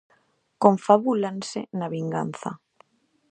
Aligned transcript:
Confabúlanse 0.63 1.59
na 1.79 1.87
vinganza. 1.95 2.49